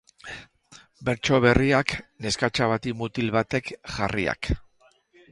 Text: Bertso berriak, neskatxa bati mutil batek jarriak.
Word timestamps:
Bertso 1.09 1.37
berriak, 1.43 1.93
neskatxa 2.25 2.69
bati 2.71 2.93
mutil 3.01 3.29
batek 3.35 3.69
jarriak. 3.99 4.49